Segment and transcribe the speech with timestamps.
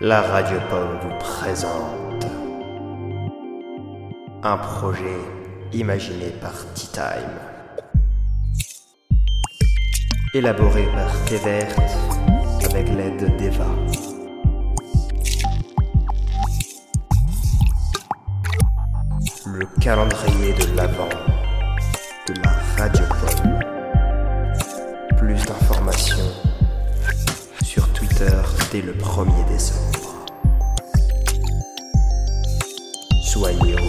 [0.00, 2.24] La Radio Pomme vous présente
[4.44, 5.18] un projet
[5.72, 7.02] imaginé par Tea Time,
[10.34, 11.80] élaboré par Thé Verte
[12.70, 13.66] avec l'aide d'Eva.
[19.46, 21.08] Le calendrier de l'avant
[22.28, 23.58] de la Radio Pomme.
[25.16, 26.30] Plus d'informations
[27.64, 28.30] sur Twitter
[28.72, 30.26] dès le 1er décembre.
[33.24, 33.87] Soyez